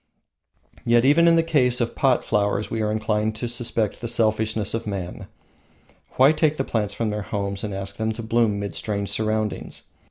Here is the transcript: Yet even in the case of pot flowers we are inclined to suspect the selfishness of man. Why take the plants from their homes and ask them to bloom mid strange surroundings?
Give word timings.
Yet 0.83 1.05
even 1.05 1.27
in 1.27 1.35
the 1.35 1.43
case 1.43 1.79
of 1.79 1.93
pot 1.93 2.25
flowers 2.25 2.71
we 2.71 2.81
are 2.81 2.91
inclined 2.91 3.35
to 3.35 3.47
suspect 3.47 4.01
the 4.01 4.07
selfishness 4.07 4.73
of 4.73 4.87
man. 4.87 5.27
Why 6.13 6.31
take 6.31 6.57
the 6.57 6.63
plants 6.63 6.95
from 6.95 7.11
their 7.11 7.21
homes 7.21 7.63
and 7.63 7.71
ask 7.71 7.97
them 7.97 8.11
to 8.13 8.23
bloom 8.23 8.59
mid 8.59 8.73
strange 8.73 9.09
surroundings? 9.09 9.83